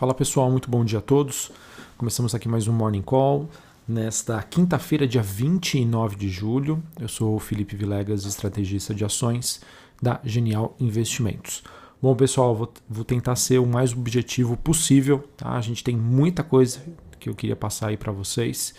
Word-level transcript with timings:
Fala 0.00 0.14
pessoal, 0.14 0.50
muito 0.50 0.70
bom 0.70 0.82
dia 0.82 0.98
a 0.98 1.02
todos. 1.02 1.52
Começamos 1.98 2.34
aqui 2.34 2.48
mais 2.48 2.66
um 2.66 2.72
Morning 2.72 3.02
Call 3.02 3.50
nesta 3.86 4.42
quinta-feira, 4.42 5.06
dia 5.06 5.20
29 5.20 6.16
de 6.16 6.30
julho. 6.30 6.82
Eu 6.98 7.06
sou 7.06 7.36
o 7.36 7.38
Felipe 7.38 7.76
Vilegas, 7.76 8.24
estrategista 8.24 8.94
de 8.94 9.04
ações 9.04 9.60
da 10.00 10.18
Genial 10.24 10.74
Investimentos. 10.80 11.62
Bom, 12.00 12.16
pessoal, 12.16 12.54
vou, 12.54 12.72
vou 12.88 13.04
tentar 13.04 13.36
ser 13.36 13.58
o 13.58 13.66
mais 13.66 13.92
objetivo 13.92 14.56
possível. 14.56 15.28
Tá? 15.36 15.50
A 15.50 15.60
gente 15.60 15.84
tem 15.84 15.98
muita 15.98 16.42
coisa 16.42 16.80
que 17.18 17.28
eu 17.28 17.34
queria 17.34 17.54
passar 17.54 17.88
aí 17.88 17.98
para 17.98 18.10
vocês. 18.10 18.74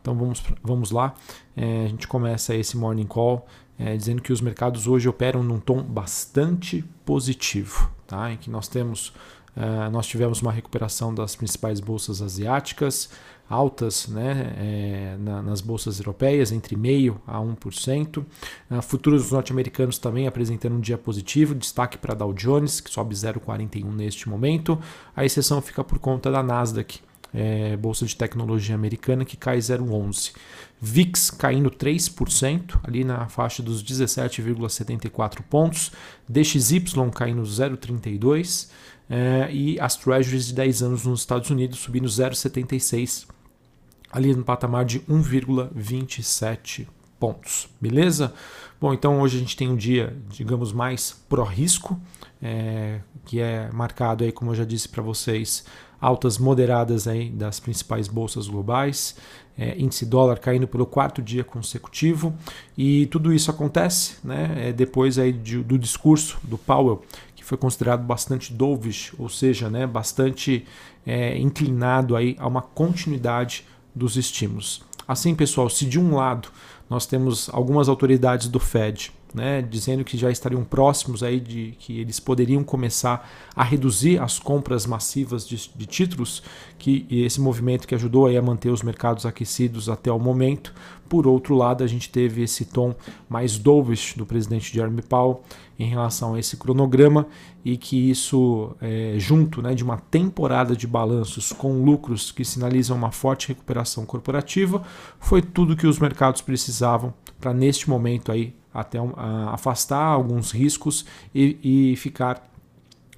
Então 0.00 0.12
vamos, 0.16 0.42
vamos 0.60 0.90
lá. 0.90 1.14
É, 1.56 1.84
a 1.84 1.88
gente 1.88 2.08
começa 2.08 2.52
esse 2.52 2.76
Morning 2.76 3.06
Call 3.06 3.46
é, 3.78 3.96
dizendo 3.96 4.20
que 4.20 4.32
os 4.32 4.40
mercados 4.40 4.88
hoje 4.88 5.08
operam 5.08 5.40
num 5.40 5.60
tom 5.60 5.84
bastante 5.84 6.84
positivo, 7.04 7.88
tá? 8.08 8.32
em 8.32 8.36
que 8.36 8.50
nós 8.50 8.66
temos 8.66 9.12
Uh, 9.56 9.90
nós 9.90 10.06
tivemos 10.06 10.42
uma 10.42 10.52
recuperação 10.52 11.14
das 11.14 11.36
principais 11.36 11.80
bolsas 11.80 12.20
asiáticas, 12.20 13.10
altas 13.48 14.08
né, 14.08 14.54
é, 14.56 15.16
na, 15.18 15.42
nas 15.42 15.60
bolsas 15.60 15.98
europeias, 15.98 16.50
entre 16.50 16.76
0,5% 16.76 17.16
a 17.26 17.38
1%. 17.38 18.18
Uh, 18.18 18.26
ah, 18.70 18.82
futuros 18.82 19.30
norte-americanos 19.30 19.98
também 19.98 20.26
apresentando 20.26 20.74
um 20.74 20.80
dia 20.80 20.98
positivo, 20.98 21.54
destaque 21.54 21.98
para 21.98 22.14
Dow 22.14 22.32
Jones, 22.32 22.80
que 22.80 22.90
sobe 22.90 23.14
0,41% 23.14 23.84
neste 23.92 24.28
momento. 24.28 24.78
A 25.14 25.24
exceção 25.24 25.60
fica 25.62 25.84
por 25.84 25.98
conta 25.98 26.30
da 26.30 26.42
Nasdaq, 26.42 27.00
é, 27.34 27.76
bolsa 27.76 28.06
de 28.06 28.14
tecnologia 28.14 28.74
americana, 28.74 29.24
que 29.24 29.36
cai 29.36 29.58
0,11%. 29.58 30.34
VIX 30.80 31.30
caindo 31.30 31.70
3%, 31.70 32.78
ali 32.82 33.04
na 33.04 33.26
faixa 33.26 33.62
dos 33.62 33.82
17,74 33.82 35.42
pontos. 35.42 35.90
DXY 36.28 37.10
caindo 37.12 37.42
0,32%. 37.42 38.68
É, 39.08 39.48
e 39.52 39.78
as 39.78 39.96
Treasuries 39.96 40.46
de 40.46 40.54
10 40.54 40.82
anos 40.82 41.04
nos 41.04 41.20
Estados 41.20 41.50
Unidos 41.50 41.78
subindo 41.78 42.08
0,76, 42.08 43.26
ali 44.10 44.34
no 44.34 44.44
patamar 44.44 44.84
de 44.84 45.00
1,27 45.00 46.86
pontos. 47.18 47.68
Beleza? 47.80 48.32
Bom, 48.80 48.92
então 48.92 49.20
hoje 49.20 49.36
a 49.36 49.40
gente 49.40 49.56
tem 49.56 49.68
um 49.68 49.76
dia, 49.76 50.16
digamos, 50.28 50.72
mais 50.72 51.16
pró-risco, 51.28 52.00
é, 52.42 53.00
que 53.24 53.40
é 53.40 53.70
marcado 53.72 54.24
aí, 54.24 54.32
como 54.32 54.50
eu 54.50 54.54
já 54.54 54.64
disse 54.64 54.88
para 54.88 55.02
vocês, 55.02 55.64
altas 56.00 56.36
moderadas 56.36 57.08
aí 57.08 57.30
das 57.30 57.58
principais 57.58 58.08
bolsas 58.08 58.46
globais, 58.46 59.16
é, 59.56 59.78
índice 59.78 60.04
dólar 60.04 60.38
caindo 60.38 60.66
pelo 60.68 60.84
quarto 60.84 61.22
dia 61.22 61.42
consecutivo 61.44 62.34
e 62.76 63.06
tudo 63.06 63.32
isso 63.32 63.50
acontece 63.50 64.16
né, 64.22 64.68
é, 64.68 64.72
depois 64.72 65.18
aí 65.18 65.32
de, 65.32 65.62
do 65.62 65.78
discurso 65.78 66.38
do 66.42 66.58
Powell 66.58 67.02
que 67.44 67.48
foi 67.48 67.58
considerado 67.58 68.02
bastante 68.02 68.54
dovish, 68.54 69.12
ou 69.18 69.28
seja, 69.28 69.68
né, 69.68 69.86
bastante 69.86 70.64
é, 71.06 71.38
inclinado 71.38 72.16
aí 72.16 72.34
a 72.38 72.48
uma 72.48 72.62
continuidade 72.62 73.66
dos 73.94 74.16
estímulos. 74.16 74.82
Assim, 75.06 75.34
pessoal, 75.34 75.68
se 75.68 75.84
de 75.84 76.00
um 76.00 76.14
lado 76.16 76.48
nós 76.88 77.04
temos 77.04 77.50
algumas 77.52 77.88
autoridades 77.88 78.48
do 78.48 78.58
Fed 78.58 79.12
né, 79.34 79.60
dizendo 79.60 80.04
que 80.04 80.16
já 80.16 80.30
estariam 80.30 80.62
próximos 80.62 81.22
aí 81.22 81.40
de 81.40 81.74
que 81.80 81.98
eles 81.98 82.20
poderiam 82.20 82.62
começar 82.62 83.28
a 83.54 83.64
reduzir 83.64 84.22
as 84.22 84.38
compras 84.38 84.86
massivas 84.86 85.46
de, 85.46 85.70
de 85.74 85.86
títulos, 85.86 86.42
que 86.78 87.04
esse 87.10 87.40
movimento 87.40 87.86
que 87.86 87.96
ajudou 87.96 88.26
aí 88.26 88.36
a 88.36 88.42
manter 88.42 88.70
os 88.70 88.82
mercados 88.82 89.26
aquecidos 89.26 89.88
até 89.88 90.12
o 90.12 90.20
momento. 90.20 90.72
Por 91.08 91.26
outro 91.26 91.54
lado, 91.54 91.82
a 91.82 91.86
gente 91.86 92.08
teve 92.08 92.42
esse 92.42 92.64
tom 92.64 92.94
mais 93.28 93.58
dovish 93.58 94.14
do 94.16 94.24
presidente 94.24 94.72
Jeremy 94.72 95.02
Powell 95.02 95.42
em 95.78 95.86
relação 95.86 96.34
a 96.34 96.38
esse 96.38 96.56
cronograma 96.56 97.26
e 97.64 97.76
que 97.76 98.10
isso, 98.10 98.74
é, 98.80 99.14
junto 99.18 99.60
né, 99.60 99.74
de 99.74 99.82
uma 99.82 99.98
temporada 99.98 100.76
de 100.76 100.86
balanços 100.86 101.52
com 101.52 101.84
lucros 101.84 102.30
que 102.30 102.44
sinalizam 102.44 102.96
uma 102.96 103.10
forte 103.10 103.48
recuperação 103.48 104.06
corporativa, 104.06 104.82
foi 105.18 105.42
tudo 105.42 105.76
que 105.76 105.86
os 105.86 105.98
mercados 105.98 106.40
precisavam 106.40 107.12
para 107.40 107.52
neste 107.52 107.90
momento 107.90 108.30
aí 108.30 108.54
até 108.74 109.00
uh, 109.00 109.14
afastar 109.50 110.04
alguns 110.04 110.50
riscos 110.50 111.06
e, 111.32 111.92
e 111.92 111.96
ficar, 111.96 112.50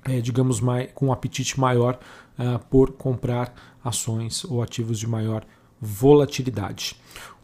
é, 0.05 0.21
digamos, 0.21 0.61
mais, 0.61 0.91
com 0.94 1.06
um 1.06 1.12
apetite 1.12 1.59
maior 1.59 1.99
uh, 2.39 2.59
por 2.69 2.93
comprar 2.93 3.55
ações 3.83 4.44
ou 4.44 4.62
ativos 4.62 4.99
de 4.99 5.06
maior 5.06 5.44
volatilidade. 5.86 6.97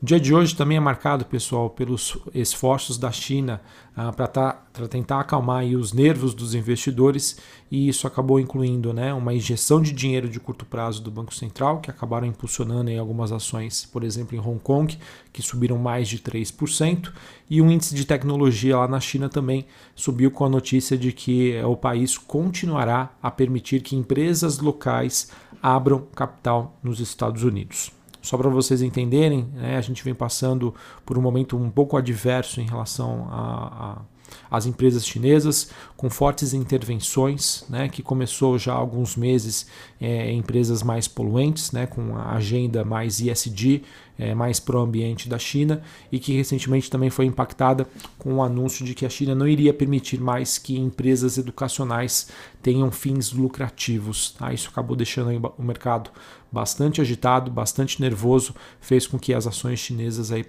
O 0.03 0.04
dia 0.04 0.19
de 0.19 0.34
hoje 0.34 0.56
também 0.56 0.76
é 0.76 0.80
marcado, 0.80 1.25
pessoal, 1.25 1.70
pelos 1.70 2.19
esforços 2.34 2.98
da 2.98 3.12
China 3.12 3.60
ah, 3.94 4.12
para 4.12 4.26
tá, 4.26 4.53
tentar 4.91 5.20
acalmar 5.20 5.64
os 5.64 5.92
nervos 5.92 6.34
dos 6.34 6.56
investidores 6.56 7.38
e 7.70 7.88
isso 7.88 8.04
acabou 8.04 8.41
incluindo 8.41 8.92
né, 8.92 9.14
uma 9.14 9.32
injeção 9.32 9.81
de 9.81 9.92
dinheiro 9.92 10.28
de 10.28 10.41
curto 10.41 10.66
prazo 10.66 11.00
do 11.00 11.08
Banco 11.08 11.32
Central, 11.32 11.81
que 11.81 11.88
acabaram 11.88 12.26
impulsionando 12.26 12.91
em 12.91 12.98
algumas 12.98 13.31
ações, 13.31 13.86
por 13.92 14.02
exemplo, 14.02 14.36
em 14.36 14.41
Hong 14.41 14.58
Kong, 14.58 14.98
que 15.32 15.41
subiram 15.41 15.78
mais 15.78 16.08
de 16.08 16.19
3%, 16.19 17.12
e 17.48 17.62
o 17.62 17.70
índice 17.70 17.94
de 17.94 18.04
tecnologia 18.04 18.78
lá 18.78 18.88
na 18.88 18.98
China 18.98 19.28
também 19.28 19.66
subiu 19.94 20.32
com 20.32 20.44
a 20.44 20.50
notícia 20.50 20.98
de 20.98 21.12
que 21.12 21.62
o 21.62 21.76
país 21.76 22.19
continuará 22.19 23.12
a 23.22 23.31
permitir 23.31 23.81
que 23.82 23.94
empresas 23.94 24.58
locais 24.58 25.31
abram 25.62 26.08
capital 26.12 26.76
nos 26.82 26.98
Estados 26.98 27.44
Unidos. 27.44 28.01
Só 28.22 28.38
para 28.38 28.49
vocês 28.49 28.81
entenderem, 28.81 29.49
né, 29.53 29.77
a 29.77 29.81
gente 29.81 30.03
vem 30.03 30.15
passando 30.15 30.75
por 31.05 31.19
um 31.19 31.21
momento 31.21 31.56
um 31.56 31.69
pouco 31.69 31.97
adverso 31.97 32.60
em 32.60 32.66
relação 32.66 33.28
a, 33.28 34.03
as 34.50 34.65
empresas 34.65 35.06
chinesas 35.06 35.71
com 35.97 36.09
fortes 36.09 36.55
intervenções, 36.55 37.65
né, 37.69 37.88
que 37.88 38.03
começou 38.03 38.59
já 38.59 38.72
há 38.72 38.77
alguns 38.77 39.16
meses 39.16 39.66
é, 40.00 40.32
empresas 40.32 40.82
mais 40.82 41.09
poluentes, 41.09 41.72
né, 41.72 41.87
com 41.87 42.16
a 42.16 42.32
agenda 42.32 42.84
mais 42.84 43.21
ISD, 43.21 43.82
é, 44.19 44.34
mais 44.34 44.61
para 44.61 44.77
o 44.77 44.81
ambiente 44.81 45.28
da 45.28 45.39
China 45.39 45.83
e 46.11 46.19
que 46.19 46.34
recentemente 46.34 46.91
também 46.91 47.11
foi 47.11 47.27
impactada 47.27 47.87
com 48.19 48.34
o 48.34 48.43
anúncio 48.43 48.84
de 48.84 48.95
que 48.95 49.06
a 49.06 49.11
China 49.11 49.34
não 49.34 49.49
iria 49.49 49.73
permitir 49.73 50.21
mais 50.21 50.59
que 50.59 50.78
empresas 50.78 51.39
educacionais 51.39 52.28
tenham 52.62 52.91
fins 52.91 53.33
lucrativos. 53.33 54.33
Tá? 54.33 54.53
Isso 54.53 54.69
acabou 54.71 54.97
deixando 54.97 55.53
o 55.59 55.62
mercado 55.62 56.11
bastante 56.53 57.00
agitado, 57.00 57.50
bastante 57.50 58.00
nervoso, 58.00 58.55
fez 58.78 59.06
com 59.06 59.19
que 59.19 59.33
as 59.33 59.47
ações 59.47 59.78
chinesas 59.78 60.31
aí 60.31 60.44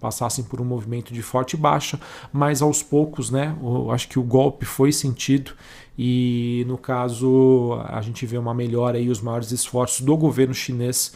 passassem 0.00 0.44
por 0.44 0.60
um 0.60 0.64
movimento 0.64 1.12
de 1.12 1.20
forte 1.20 1.56
baixa, 1.56 2.00
mas 2.32 2.62
aos 2.62 2.80
poucos, 2.80 3.28
né, 3.28 3.56
eu 3.60 3.90
acho 3.90 4.08
que 4.08 4.20
o 4.20 4.22
golpe 4.22 4.64
foi 4.64 4.92
sentido 4.92 5.52
e 5.98 6.64
no 6.68 6.78
caso 6.78 7.76
a 7.88 8.00
gente 8.00 8.24
vê 8.24 8.38
uma 8.38 8.54
melhora 8.54 9.00
e 9.00 9.08
os 9.08 9.20
maiores 9.20 9.50
esforços 9.50 10.00
do 10.00 10.16
governo 10.16 10.54
chinês 10.54 11.12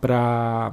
para 0.00 0.72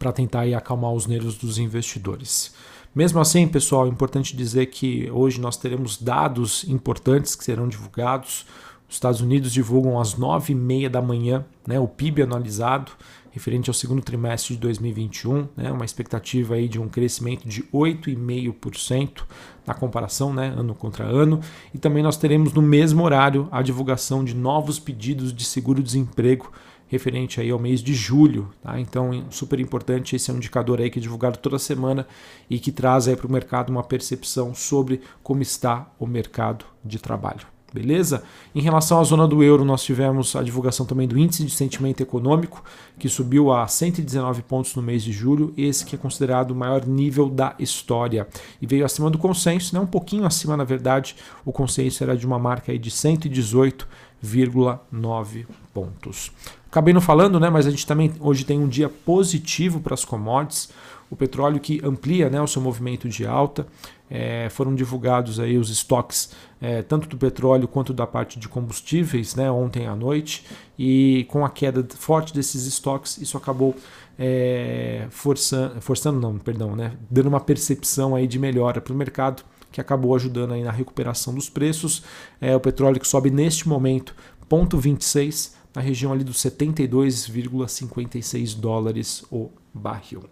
para 0.00 0.12
tentar 0.12 0.40
aí, 0.40 0.54
acalmar 0.54 0.92
os 0.92 1.06
nervos 1.06 1.36
dos 1.36 1.58
investidores. 1.58 2.54
Mesmo 2.94 3.20
assim, 3.20 3.46
pessoal, 3.46 3.84
é 3.84 3.90
importante 3.90 4.34
dizer 4.34 4.66
que 4.66 5.10
hoje 5.12 5.38
nós 5.38 5.58
teremos 5.58 6.00
dados 6.00 6.64
importantes 6.64 7.36
que 7.36 7.44
serão 7.44 7.68
divulgados. 7.68 8.46
Os 8.88 8.96
Estados 8.96 9.20
Unidos 9.20 9.52
divulgam 9.52 10.00
às 10.00 10.14
9h30 10.16 10.88
da 10.88 11.02
manhã 11.02 11.44
né, 11.66 11.78
o 11.78 11.86
PIB 11.86 12.22
anualizado 12.22 12.92
referente 13.30 13.70
ao 13.70 13.74
segundo 13.74 14.02
trimestre 14.02 14.54
de 14.54 14.60
2021, 14.60 15.48
né, 15.56 15.70
uma 15.70 15.84
expectativa 15.84 16.54
aí 16.54 16.66
de 16.66 16.80
um 16.80 16.88
crescimento 16.88 17.46
de 17.46 17.62
8,5% 17.64 19.22
na 19.66 19.74
comparação 19.74 20.32
né, 20.32 20.48
ano 20.56 20.74
contra 20.74 21.04
ano. 21.04 21.40
E 21.72 21.78
também 21.78 22.02
nós 22.02 22.16
teremos 22.16 22.52
no 22.52 22.62
mesmo 22.62 23.04
horário 23.04 23.48
a 23.52 23.62
divulgação 23.62 24.24
de 24.24 24.34
novos 24.34 24.78
pedidos 24.78 25.32
de 25.32 25.44
seguro-desemprego 25.44 26.50
referente 26.90 27.40
aí 27.40 27.50
ao 27.50 27.58
mês 27.58 27.80
de 27.80 27.94
julho. 27.94 28.50
Tá? 28.60 28.78
Então, 28.78 29.24
super 29.30 29.60
importante, 29.60 30.16
esse 30.16 30.30
é 30.30 30.34
um 30.34 30.36
indicador 30.36 30.80
aí 30.80 30.90
que 30.90 30.98
é 30.98 31.02
divulgado 31.02 31.38
toda 31.38 31.58
semana 31.58 32.06
e 32.50 32.58
que 32.58 32.72
traz 32.72 33.06
para 33.06 33.26
o 33.26 33.32
mercado 33.32 33.70
uma 33.70 33.84
percepção 33.84 34.54
sobre 34.54 35.00
como 35.22 35.40
está 35.40 35.90
o 35.98 36.06
mercado 36.06 36.64
de 36.84 36.98
trabalho. 36.98 37.46
Beleza? 37.72 38.24
Em 38.52 38.60
relação 38.60 38.98
à 38.98 39.04
zona 39.04 39.28
do 39.28 39.44
euro, 39.44 39.64
nós 39.64 39.84
tivemos 39.84 40.34
a 40.34 40.42
divulgação 40.42 40.84
também 40.84 41.06
do 41.06 41.16
índice 41.16 41.44
de 41.44 41.52
sentimento 41.52 42.02
econômico, 42.02 42.64
que 42.98 43.08
subiu 43.08 43.52
a 43.52 43.68
119 43.68 44.42
pontos 44.42 44.74
no 44.74 44.82
mês 44.82 45.04
de 45.04 45.12
julho, 45.12 45.54
esse 45.56 45.86
que 45.86 45.94
é 45.94 45.98
considerado 45.98 46.50
o 46.50 46.54
maior 46.54 46.84
nível 46.84 47.28
da 47.28 47.54
história. 47.60 48.26
E 48.60 48.66
veio 48.66 48.84
acima 48.84 49.08
do 49.08 49.18
consenso, 49.18 49.72
né? 49.72 49.80
um 49.80 49.86
pouquinho 49.86 50.26
acima, 50.26 50.56
na 50.56 50.64
verdade, 50.64 51.14
o 51.44 51.52
consenso 51.52 52.02
era 52.02 52.16
de 52.16 52.26
uma 52.26 52.40
marca 52.40 52.72
aí 52.72 52.78
de 52.78 52.90
118,9 52.90 55.46
pontos. 55.72 56.32
Acabei 56.70 56.94
não 56.94 57.00
falando, 57.00 57.40
né, 57.40 57.50
mas 57.50 57.66
a 57.66 57.70
gente 57.70 57.84
também 57.84 58.12
hoje 58.20 58.44
tem 58.44 58.60
um 58.60 58.68
dia 58.68 58.88
positivo 58.88 59.80
para 59.80 59.92
as 59.92 60.04
commodities. 60.04 60.70
O 61.10 61.16
petróleo 61.16 61.58
que 61.58 61.80
amplia 61.82 62.30
né, 62.30 62.40
o 62.40 62.46
seu 62.46 62.62
movimento 62.62 63.08
de 63.08 63.26
alta. 63.26 63.66
É, 64.08 64.48
foram 64.50 64.74
divulgados 64.74 65.38
aí 65.38 65.56
os 65.56 65.70
estoques 65.70 66.32
é, 66.60 66.82
tanto 66.82 67.08
do 67.08 67.16
petróleo 67.16 67.68
quanto 67.68 67.92
da 67.92 68.06
parte 68.06 68.38
de 68.38 68.48
combustíveis 68.48 69.34
né, 69.34 69.50
ontem 69.50 69.88
à 69.88 69.96
noite. 69.96 70.46
E 70.78 71.26
com 71.28 71.44
a 71.44 71.50
queda 71.50 71.84
forte 71.96 72.32
desses 72.32 72.66
estoques, 72.66 73.18
isso 73.18 73.36
acabou 73.36 73.74
é, 74.16 75.06
forçando, 75.10 75.80
forçando, 75.80 76.20
não, 76.20 76.38
perdão, 76.38 76.76
né, 76.76 76.92
dando 77.10 77.28
uma 77.28 77.40
percepção 77.40 78.14
aí 78.14 78.28
de 78.28 78.38
melhora 78.38 78.80
para 78.80 78.92
o 78.92 78.96
mercado 78.96 79.42
que 79.72 79.80
acabou 79.80 80.14
ajudando 80.14 80.54
aí 80.54 80.62
na 80.62 80.70
recuperação 80.70 81.34
dos 81.34 81.48
preços. 81.48 82.04
É, 82.40 82.54
o 82.54 82.60
petróleo 82.60 83.00
que 83.00 83.08
sobe 83.08 83.28
neste 83.30 83.68
momento 83.68 84.14
0,26 84.48 85.59
na 85.74 85.82
região 85.82 86.12
ali 86.12 86.22
dos 86.24 86.38
72,56 86.38 88.58
dólares 88.58 89.24
o 89.30 89.50
barril. 89.72 90.24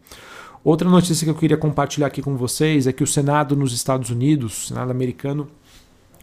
Outra 0.64 0.88
notícia 0.88 1.24
que 1.24 1.30
eu 1.30 1.34
queria 1.34 1.56
compartilhar 1.56 2.08
aqui 2.08 2.20
com 2.20 2.36
vocês 2.36 2.86
é 2.86 2.92
que 2.92 3.02
o 3.02 3.06
Senado 3.06 3.56
nos 3.56 3.72
Estados 3.72 4.10
Unidos, 4.10 4.64
o 4.64 4.66
Senado 4.66 4.90
americano, 4.90 5.48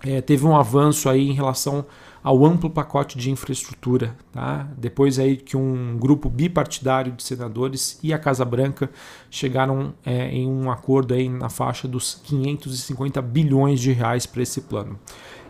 é, 0.04 0.22
teve 0.22 0.46
um 0.46 0.56
avanço 0.56 1.10
aí 1.10 1.30
em 1.30 1.34
relação 1.34 1.86
ao 2.22 2.44
amplo 2.44 2.70
pacote 2.70 3.18
de 3.18 3.30
infraestrutura, 3.30 4.16
tá? 4.32 4.68
Depois 4.78 5.20
aí 5.20 5.38
que 5.38 5.56
um 5.56 5.96
grupo 5.98 6.28
bipartidário 6.28 7.12
de 7.12 7.24
senadores 7.24 8.00
e 8.02 8.12
a 8.12 8.18
Casa 8.18 8.44
Branca 8.44 8.90
chegaram 9.30 9.94
é, 10.04 10.30
em 10.30 10.48
um 10.48 10.72
acordo 10.72 11.14
aí 11.14 11.30
na 11.30 11.50
faixa 11.50 11.88
dos 11.88 12.20
550 12.24 13.22
bilhões 13.22 13.80
de 13.80 13.92
reais 13.92 14.26
para 14.26 14.42
esse 14.42 14.62
plano. 14.62 15.00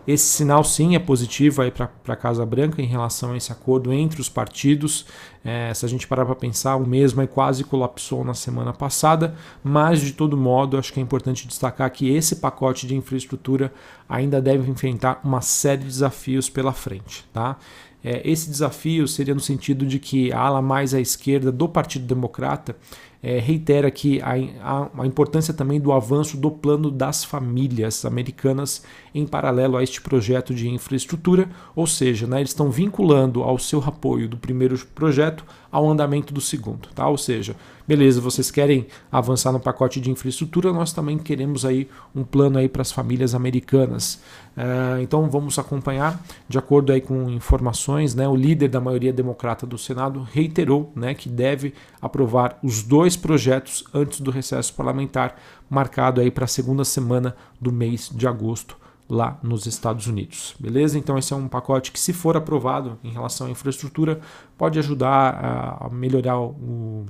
Esse 0.06 0.24
sinal 0.24 0.62
sim 0.62 0.94
é 0.94 0.98
positivo 1.00 1.62
para 1.72 1.90
a 2.06 2.16
Casa 2.16 2.46
Branca 2.46 2.80
em 2.80 2.86
relação 2.86 3.32
a 3.32 3.36
esse 3.36 3.50
acordo 3.50 3.92
entre 3.92 4.20
os 4.20 4.28
partidos. 4.28 5.04
É, 5.44 5.74
se 5.74 5.84
a 5.84 5.88
gente 5.88 6.06
parar 6.06 6.24
para 6.24 6.34
pensar, 6.36 6.76
o 6.76 6.86
mesmo 6.86 7.20
aí 7.20 7.26
quase 7.26 7.64
colapsou 7.64 8.24
na 8.24 8.34
semana 8.34 8.72
passada, 8.72 9.34
mas 9.64 10.00
de 10.00 10.12
todo 10.12 10.36
modo, 10.36 10.78
acho 10.78 10.92
que 10.92 11.00
é 11.00 11.02
importante 11.02 11.46
destacar 11.46 11.90
que 11.90 12.08
esse 12.08 12.36
pacote 12.36 12.86
de 12.86 12.94
infraestrutura 12.94 13.72
ainda 14.08 14.40
deve 14.40 14.70
enfrentar 14.70 15.20
uma 15.24 15.40
série 15.40 15.80
de 15.80 15.86
desafios 15.86 16.48
pela 16.48 16.72
frente. 16.72 17.24
Tá? 17.32 17.56
É, 18.04 18.22
esse 18.24 18.48
desafio 18.48 19.08
seria 19.08 19.34
no 19.34 19.40
sentido 19.40 19.84
de 19.84 19.98
que 19.98 20.32
a 20.32 20.38
ala 20.38 20.62
mais 20.62 20.94
à 20.94 21.00
esquerda 21.00 21.50
do 21.50 21.68
Partido 21.68 22.06
Democrata 22.06 22.76
é, 23.20 23.40
reitera 23.40 23.90
que 23.90 24.20
a, 24.20 24.34
a, 24.62 25.02
a, 25.02 25.06
importância 25.06 25.52
também 25.52 25.80
do 25.80 25.90
avanço 25.90 26.36
do 26.36 26.48
plano 26.48 26.92
das 26.92 27.24
famílias 27.24 28.04
americanas 28.04 28.84
em 29.16 29.26
paralelo 29.26 29.78
a 29.78 29.82
este 29.82 30.00
projeto 30.00 30.54
de 30.54 30.68
infraestrutura, 30.68 31.48
ou 31.74 31.86
seja, 31.86 32.26
né, 32.26 32.38
eles 32.38 32.50
estão 32.50 32.70
vinculando 32.70 33.42
ao 33.42 33.58
seu 33.58 33.82
apoio 33.82 34.28
do 34.28 34.36
primeiro 34.36 34.78
projeto 34.94 35.42
ao 35.72 35.88
andamento 35.88 36.34
do 36.34 36.40
segundo, 36.40 36.88
tá? 36.94 37.08
Ou 37.08 37.16
seja, 37.16 37.56
beleza, 37.88 38.20
vocês 38.20 38.50
querem 38.50 38.86
avançar 39.10 39.52
no 39.52 39.60
pacote 39.60 40.00
de 40.00 40.10
infraestrutura, 40.10 40.72
nós 40.72 40.92
também 40.92 41.16
queremos 41.18 41.64
aí 41.64 41.88
um 42.14 42.24
plano 42.24 42.58
aí 42.58 42.68
para 42.68 42.82
as 42.82 42.92
famílias 42.92 43.34
americanas. 43.34 44.20
Uh, 44.54 45.00
então 45.00 45.28
vamos 45.30 45.58
acompanhar, 45.58 46.22
de 46.46 46.58
acordo 46.58 46.92
aí 46.92 47.00
com 47.00 47.30
informações, 47.30 48.14
né, 48.14 48.28
o 48.28 48.36
líder 48.36 48.68
da 48.68 48.80
maioria 48.80 49.12
democrata 49.12 49.66
do 49.66 49.78
Senado 49.78 50.26
reiterou, 50.30 50.92
né, 50.94 51.14
que 51.14 51.28
deve 51.28 51.72
aprovar 52.00 52.58
os 52.62 52.82
dois 52.82 53.16
projetos 53.16 53.82
antes 53.94 54.20
do 54.20 54.30
recesso 54.30 54.74
parlamentar 54.74 55.36
marcado 55.70 56.20
aí 56.20 56.30
para 56.30 56.44
a 56.44 56.48
segunda 56.48 56.84
semana 56.84 57.34
do 57.58 57.72
mês 57.72 58.10
de 58.14 58.26
agosto 58.26 58.76
lá 59.08 59.38
nos 59.42 59.66
Estados 59.66 60.06
Unidos. 60.06 60.54
Beleza? 60.58 60.98
Então 60.98 61.16
esse 61.16 61.32
é 61.32 61.36
um 61.36 61.48
pacote 61.48 61.92
que, 61.92 62.00
se 62.00 62.12
for 62.12 62.36
aprovado 62.36 62.98
em 63.04 63.10
relação 63.10 63.46
à 63.46 63.50
infraestrutura, 63.50 64.20
pode 64.58 64.78
ajudar 64.78 65.78
a 65.80 65.88
melhorar 65.90 66.40
o, 66.40 67.06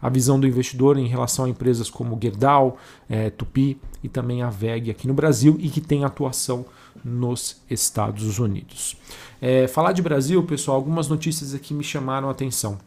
a 0.00 0.08
visão 0.08 0.38
do 0.38 0.46
investidor 0.46 0.98
em 0.98 1.06
relação 1.06 1.44
a 1.44 1.48
empresas 1.48 1.90
como 1.90 2.18
Gerdau, 2.20 2.78
é, 3.08 3.30
Tupi 3.30 3.78
e 4.02 4.08
também 4.08 4.42
a 4.42 4.50
VEG 4.50 4.90
aqui 4.90 5.06
no 5.06 5.14
Brasil 5.14 5.56
e 5.60 5.68
que 5.68 5.80
tem 5.80 6.04
atuação 6.04 6.64
nos 7.04 7.62
Estados 7.68 8.38
Unidos. 8.38 8.96
É, 9.40 9.66
falar 9.68 9.92
de 9.92 10.00
Brasil, 10.00 10.42
pessoal, 10.44 10.76
algumas 10.76 11.08
notícias 11.08 11.54
aqui 11.54 11.74
me 11.74 11.84
chamaram 11.84 12.28
a 12.28 12.32
atenção. 12.32 12.78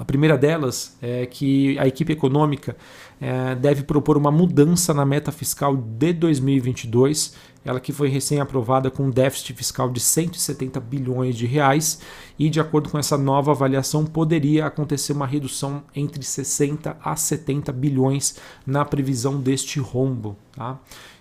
A 0.00 0.04
primeira 0.04 0.38
delas 0.38 0.96
é 1.02 1.26
que 1.26 1.78
a 1.78 1.86
equipe 1.86 2.10
econômica 2.10 2.74
é, 3.20 3.54
deve 3.54 3.82
propor 3.82 4.16
uma 4.16 4.30
mudança 4.30 4.94
na 4.94 5.04
meta 5.04 5.30
fiscal 5.30 5.76
de 5.76 6.14
2022, 6.14 7.34
ela 7.64 7.80
que 7.80 7.92
foi 7.92 8.08
recém-aprovada 8.08 8.90
com 8.90 9.04
um 9.04 9.10
déficit 9.10 9.52
fiscal 9.54 9.90
de 9.90 10.00
170 10.00 10.80
bilhões 10.80 11.36
de 11.36 11.46
reais 11.46 12.00
e 12.38 12.48
de 12.48 12.58
acordo 12.58 12.88
com 12.88 12.98
essa 12.98 13.18
nova 13.18 13.50
avaliação 13.50 14.04
poderia 14.04 14.66
acontecer 14.66 15.12
uma 15.12 15.26
redução 15.26 15.82
entre 15.94 16.22
60 16.22 16.96
a 17.02 17.16
70 17.16 17.72
bilhões 17.72 18.36
na 18.66 18.84
previsão 18.84 19.38
deste 19.38 19.78
rombo. 19.78 20.36
Tá? 20.52 20.78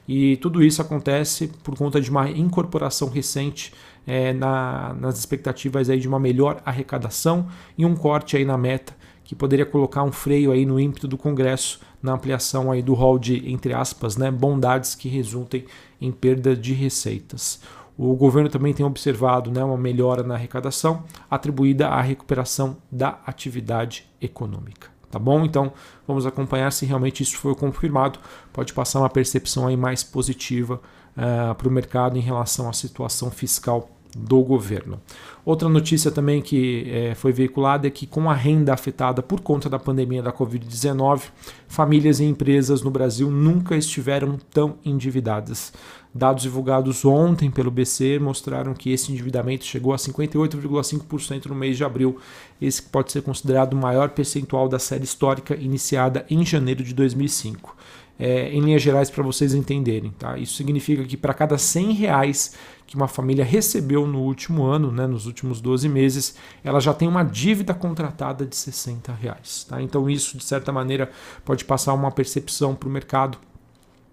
E 0.07 0.37
tudo 0.37 0.63
isso 0.63 0.81
acontece 0.81 1.51
por 1.61 1.77
conta 1.77 1.99
de 1.99 2.09
uma 2.09 2.29
incorporação 2.29 3.09
recente 3.09 3.73
é, 4.07 4.33
na, 4.33 4.95
nas 4.99 5.19
expectativas 5.19 5.89
aí 5.89 5.99
de 5.99 6.07
uma 6.07 6.19
melhor 6.19 6.61
arrecadação 6.65 7.47
e 7.77 7.85
um 7.85 7.95
corte 7.95 8.37
aí 8.37 8.45
na 8.45 8.57
meta 8.57 8.98
que 9.29 9.35
poderia 9.35 9.63
colocar 9.63 10.01
um 10.01 10.11
freio 10.11 10.51
aí 10.51 10.65
no 10.65 10.79
ímpeto 10.79 11.07
do 11.07 11.15
Congresso 11.15 11.79
na 12.01 12.13
ampliação 12.13 12.71
aí 12.71 12.81
do 12.81 12.95
rol 12.95 13.19
de, 13.19 13.47
entre 13.47 13.75
aspas, 13.75 14.17
né, 14.17 14.31
bondades 14.31 14.95
que 14.95 15.07
resultem 15.07 15.65
em 16.01 16.11
perda 16.11 16.55
de 16.55 16.73
receitas. 16.73 17.61
O 17.95 18.15
governo 18.15 18.49
também 18.49 18.73
tem 18.73 18.83
observado 18.83 19.51
né, 19.51 19.63
uma 19.63 19.77
melhora 19.77 20.23
na 20.23 20.33
arrecadação 20.33 21.03
atribuída 21.29 21.89
à 21.89 22.01
recuperação 22.01 22.77
da 22.91 23.19
atividade 23.23 24.09
econômica. 24.19 24.89
Tá 25.11 25.19
bom? 25.19 25.45
Então 25.45 25.73
vamos 26.07 26.25
acompanhar 26.25 26.71
se 26.71 26.87
realmente 26.87 27.21
isso 27.21 27.37
foi 27.37 27.53
confirmado. 27.53 28.17
Pode 28.51 28.73
passar 28.73 28.99
uma 28.99 29.11
percepção 29.11 29.67
aí 29.67 29.77
mais 29.77 30.03
positiva 30.03 30.81
uh, 31.15 31.53
para 31.53 31.67
o 31.67 31.71
mercado 31.71 32.17
em 32.17 32.21
relação 32.21 32.67
à 32.67 32.73
situação 32.73 33.29
fiscal 33.29 33.91
do 34.17 34.41
governo. 34.41 34.99
Outra 35.45 35.69
notícia 35.69 36.11
também 36.11 36.41
que 36.41 36.89
é, 36.89 37.15
foi 37.15 37.31
veiculada 37.31 37.87
é 37.87 37.89
que, 37.89 38.05
com 38.05 38.29
a 38.29 38.33
renda 38.33 38.73
afetada 38.73 39.21
por 39.21 39.41
conta 39.41 39.69
da 39.69 39.79
pandemia 39.79 40.21
da 40.21 40.31
Covid-19, 40.31 41.23
famílias 41.67 42.19
e 42.19 42.25
empresas 42.25 42.81
no 42.81 42.91
Brasil 42.91 43.29
nunca 43.29 43.75
estiveram 43.75 44.37
tão 44.51 44.75
endividadas. 44.83 45.71
Dados 46.13 46.41
divulgados 46.41 47.05
ontem 47.05 47.51
pelo 47.51 47.69
BC 47.69 48.17
mostraram 48.19 48.73
que 48.73 48.91
esse 48.91 49.11
endividamento 49.11 49.63
chegou 49.63 49.93
a 49.93 49.97
58,5% 49.97 51.45
no 51.45 51.55
mês 51.55 51.77
de 51.77 51.83
abril, 51.83 52.17
esse 52.59 52.81
pode 52.81 53.11
ser 53.11 53.21
considerado 53.21 53.73
o 53.73 53.77
maior 53.77 54.09
percentual 54.09 54.67
da 54.67 54.79
série 54.79 55.03
histórica 55.03 55.55
iniciada 55.55 56.25
em 56.29 56.43
janeiro 56.43 56.83
de 56.83 56.95
2005 56.95 57.75
é, 58.19 58.49
em 58.49 58.59
linhas 58.59 58.81
gerais 58.81 59.09
para 59.09 59.23
vocês 59.23 59.53
entenderem. 59.53 60.11
Tá? 60.11 60.37
Isso 60.37 60.55
significa 60.55 61.03
que 61.05 61.15
para 61.15 61.33
cada 61.33 61.57
100 61.57 61.93
reais 61.93 62.55
que 62.85 62.95
uma 62.95 63.07
família 63.07 63.45
recebeu 63.45 64.05
no 64.05 64.19
último 64.19 64.65
ano, 64.65 64.91
né, 64.91 65.05
nos 65.05 65.27
últimos 65.27 65.61
12 65.61 65.87
meses, 65.87 66.35
ela 66.63 66.79
já 66.79 66.93
tem 66.93 67.07
uma 67.07 67.23
dívida 67.23 67.73
contratada 67.73 68.45
de 68.45 68.55
60 68.55 69.13
reais. 69.13 69.63
Tá? 69.69 69.81
Então 69.81 70.09
isso, 70.09 70.37
de 70.37 70.43
certa 70.43 70.71
maneira, 70.71 71.09
pode 71.45 71.63
passar 71.63 71.93
uma 71.93 72.11
percepção 72.11 72.75
para 72.75 72.89
o 72.89 72.91
mercado 72.91 73.37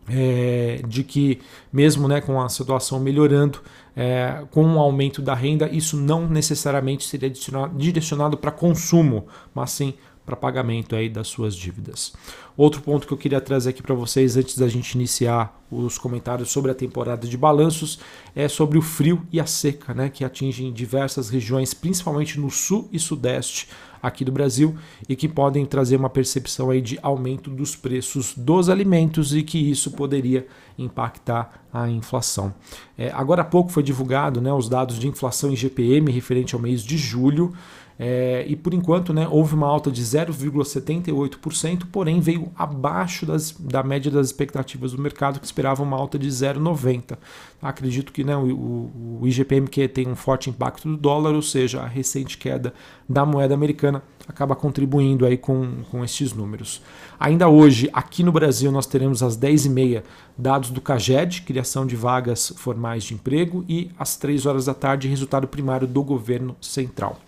é, 0.08 0.82
de 0.86 1.02
que 1.02 1.40
mesmo 1.72 2.06
né, 2.06 2.20
com 2.20 2.40
a 2.40 2.48
situação 2.48 3.00
melhorando, 3.00 3.60
é, 3.96 4.44
com 4.50 4.76
o 4.76 4.78
aumento 4.78 5.22
da 5.22 5.34
renda, 5.34 5.68
isso 5.68 5.96
não 5.96 6.28
necessariamente 6.28 7.04
seria 7.04 7.32
direcionado 7.74 8.36
para 8.36 8.50
consumo, 8.50 9.26
mas 9.54 9.70
sim 9.70 9.94
para 10.26 10.34
pagamento 10.34 10.96
aí 10.96 11.08
das 11.08 11.28
suas 11.28 11.54
dívidas. 11.54 12.12
Outro 12.56 12.82
ponto 12.82 13.06
que 13.06 13.12
eu 13.12 13.18
queria 13.18 13.40
trazer 13.40 13.70
aqui 13.70 13.82
para 13.82 13.94
vocês 13.94 14.36
antes 14.36 14.58
da 14.58 14.66
gente 14.66 14.94
iniciar 14.94 15.62
os 15.70 15.96
comentários 15.96 16.50
sobre 16.50 16.70
a 16.70 16.74
temporada 16.74 17.26
de 17.26 17.36
balanços 17.36 18.00
é 18.34 18.48
sobre 18.48 18.76
o 18.76 18.82
frio 18.82 19.22
e 19.32 19.38
a 19.38 19.46
seca, 19.46 19.94
né, 19.94 20.08
que 20.08 20.24
atingem 20.24 20.72
diversas 20.72 21.30
regiões, 21.30 21.72
principalmente 21.72 22.40
no 22.40 22.50
sul 22.50 22.88
e 22.92 22.98
sudeste 22.98 23.68
aqui 24.02 24.24
do 24.24 24.32
Brasil 24.32 24.76
e 25.08 25.16
que 25.16 25.28
podem 25.28 25.64
trazer 25.64 25.96
uma 25.96 26.10
percepção 26.10 26.70
aí 26.70 26.80
de 26.80 26.98
aumento 27.02 27.50
dos 27.50 27.74
preços 27.74 28.34
dos 28.36 28.68
alimentos 28.68 29.34
e 29.34 29.42
que 29.42 29.58
isso 29.58 29.90
poderia 29.92 30.46
impactar 30.78 31.66
a 31.72 31.88
inflação. 31.88 32.54
É, 32.96 33.10
agora 33.12 33.42
há 33.42 33.44
pouco 33.44 33.70
foi 33.70 33.82
divulgado 33.82 34.40
né, 34.40 34.52
os 34.52 34.68
dados 34.68 34.98
de 34.98 35.08
inflação 35.08 35.50
em 35.50 35.56
GPM 35.56 36.10
referente 36.10 36.54
ao 36.54 36.60
mês 36.60 36.82
de 36.82 36.96
julho. 36.96 37.52
É, 37.98 38.44
e 38.46 38.54
por 38.54 38.74
enquanto 38.74 39.14
né, 39.14 39.26
houve 39.30 39.54
uma 39.54 39.66
alta 39.66 39.90
de 39.90 40.02
0,78%, 40.02 41.86
porém 41.90 42.20
veio 42.20 42.52
abaixo 42.54 43.24
das, 43.24 43.52
da 43.52 43.82
média 43.82 44.10
das 44.10 44.26
expectativas 44.26 44.92
do 44.92 45.00
mercado, 45.00 45.40
que 45.40 45.46
esperava 45.46 45.82
uma 45.82 45.96
alta 45.96 46.18
de 46.18 46.28
0,90%. 46.28 47.16
Acredito 47.62 48.12
que 48.12 48.22
né, 48.22 48.36
o, 48.36 48.42
o, 48.42 49.20
o 49.22 49.68
que 49.70 49.88
tem 49.88 50.06
um 50.08 50.14
forte 50.14 50.50
impacto 50.50 50.86
do 50.88 50.96
dólar, 50.96 51.34
ou 51.34 51.40
seja, 51.40 51.80
a 51.80 51.86
recente 51.86 52.36
queda 52.36 52.74
da 53.08 53.24
moeda 53.24 53.54
americana, 53.54 54.02
acaba 54.28 54.54
contribuindo 54.54 55.24
aí 55.24 55.38
com, 55.38 55.82
com 55.90 56.04
números. 56.36 56.82
Ainda 57.18 57.48
hoje, 57.48 57.88
aqui 57.94 58.22
no 58.22 58.30
Brasil, 58.30 58.70
nós 58.70 58.86
teremos 58.86 59.22
às 59.22 59.38
10h30 59.38 60.02
dados 60.36 60.68
do 60.70 60.82
CAGED, 60.82 61.42
criação 61.42 61.86
de 61.86 61.96
vagas 61.96 62.52
formais 62.56 63.04
de 63.04 63.14
emprego, 63.14 63.64
e 63.66 63.90
às 63.98 64.16
3 64.16 64.44
horas 64.44 64.66
da 64.66 64.74
tarde, 64.74 65.08
resultado 65.08 65.48
primário 65.48 65.86
do 65.86 66.02
governo 66.02 66.54
central. 66.60 67.18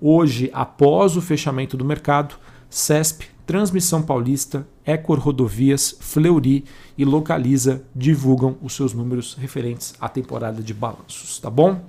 Hoje, 0.00 0.50
após 0.52 1.16
o 1.16 1.22
fechamento 1.22 1.76
do 1.76 1.84
mercado, 1.84 2.36
CESP, 2.68 3.26
Transmissão 3.46 4.02
Paulista, 4.02 4.66
Ecor 4.84 5.20
Rodovias, 5.20 5.96
Fleury 6.00 6.64
e 6.98 7.04
Localiza 7.04 7.84
divulgam 7.94 8.56
os 8.60 8.74
seus 8.74 8.92
números 8.92 9.36
referentes 9.40 9.94
à 10.00 10.08
temporada 10.08 10.60
de 10.60 10.74
balanços, 10.74 11.38
tá 11.38 11.48
bom? 11.48 11.80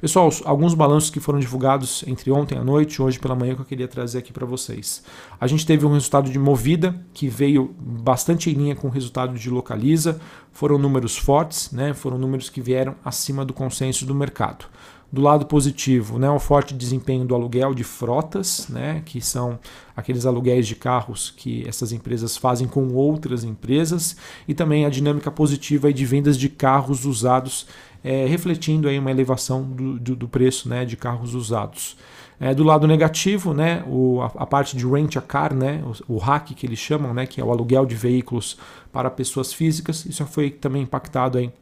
Pessoal, 0.00 0.28
alguns 0.44 0.74
balanços 0.74 1.10
que 1.10 1.20
foram 1.20 1.38
divulgados 1.38 2.02
entre 2.08 2.32
ontem 2.32 2.58
à 2.58 2.64
noite 2.64 2.96
e 2.96 3.02
hoje 3.02 3.20
pela 3.20 3.36
manhã 3.36 3.54
que 3.54 3.60
eu 3.60 3.64
queria 3.64 3.86
trazer 3.86 4.18
aqui 4.18 4.32
para 4.32 4.44
vocês. 4.44 5.04
A 5.40 5.46
gente 5.46 5.64
teve 5.64 5.86
um 5.86 5.92
resultado 5.92 6.28
de 6.28 6.38
Movida 6.38 7.00
que 7.12 7.28
veio 7.28 7.72
bastante 7.78 8.50
em 8.50 8.54
linha 8.54 8.74
com 8.74 8.88
o 8.88 8.90
resultado 8.90 9.38
de 9.38 9.48
Localiza, 9.48 10.20
foram 10.52 10.78
números 10.78 11.16
fortes, 11.16 11.70
né? 11.70 11.94
Foram 11.94 12.18
números 12.18 12.50
que 12.50 12.60
vieram 12.60 12.96
acima 13.04 13.44
do 13.44 13.52
consenso 13.52 14.04
do 14.04 14.14
mercado. 14.14 14.66
Do 15.14 15.22
lado 15.22 15.46
positivo, 15.46 16.18
né, 16.18 16.28
o 16.28 16.40
forte 16.40 16.74
desempenho 16.74 17.24
do 17.24 17.36
aluguel 17.36 17.72
de 17.72 17.84
frotas, 17.84 18.66
né, 18.68 19.00
que 19.04 19.20
são 19.20 19.60
aqueles 19.96 20.26
aluguéis 20.26 20.66
de 20.66 20.74
carros 20.74 21.30
que 21.30 21.64
essas 21.68 21.92
empresas 21.92 22.36
fazem 22.36 22.66
com 22.66 22.92
outras 22.92 23.44
empresas, 23.44 24.16
e 24.48 24.52
também 24.54 24.84
a 24.84 24.90
dinâmica 24.90 25.30
positiva 25.30 25.92
de 25.92 26.04
vendas 26.04 26.36
de 26.36 26.48
carros 26.48 27.04
usados, 27.04 27.68
é, 28.02 28.26
refletindo 28.26 28.88
aí 28.88 28.98
uma 28.98 29.12
elevação 29.12 29.62
do, 29.62 30.00
do, 30.00 30.16
do 30.16 30.26
preço 30.26 30.68
né, 30.68 30.84
de 30.84 30.96
carros 30.96 31.32
usados. 31.32 31.96
É, 32.40 32.52
do 32.52 32.64
lado 32.64 32.84
negativo, 32.88 33.54
né, 33.54 33.84
o, 33.86 34.20
a, 34.20 34.26
a, 34.42 34.46
parte 34.46 34.76
de 34.76 34.84
rent 34.84 35.14
a 35.14 35.20
car, 35.20 35.54
né, 35.54 35.80
o, 36.08 36.14
o 36.14 36.18
hack 36.18 36.54
que 36.56 36.66
eles 36.66 36.80
chamam, 36.80 37.14
né, 37.14 37.24
que 37.24 37.40
é 37.40 37.44
o 37.44 37.52
aluguel 37.52 37.86
de 37.86 37.94
veículos 37.94 38.58
para 38.92 39.08
pessoas 39.08 39.52
físicas, 39.52 40.04
isso 40.06 40.26
foi 40.26 40.50
também 40.50 40.82
impactado 40.82 41.38
aí 41.38 41.52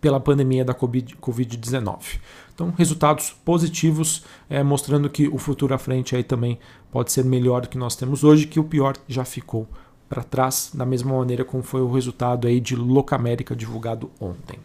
pela 0.00 0.20
pandemia 0.20 0.64
da 0.64 0.74
Covid-19. 0.74 2.20
Então, 2.54 2.72
resultados 2.76 3.30
positivos, 3.44 4.24
é, 4.50 4.62
mostrando 4.62 5.08
que 5.08 5.28
o 5.28 5.38
futuro 5.38 5.74
à 5.74 5.78
frente 5.78 6.16
aí 6.16 6.24
também 6.24 6.58
pode 6.90 7.12
ser 7.12 7.24
melhor 7.24 7.62
do 7.62 7.68
que 7.68 7.78
nós 7.78 7.94
temos 7.94 8.24
hoje, 8.24 8.46
que 8.46 8.58
o 8.58 8.64
pior 8.64 8.96
já 9.06 9.24
ficou 9.24 9.66
para 10.08 10.22
trás, 10.22 10.70
da 10.72 10.86
mesma 10.86 11.16
maneira 11.16 11.44
como 11.44 11.62
foi 11.62 11.82
o 11.82 11.92
resultado 11.92 12.48
aí 12.48 12.60
de 12.60 12.74
Locamérica 12.74 13.54
divulgado 13.54 14.10
ontem. 14.18 14.58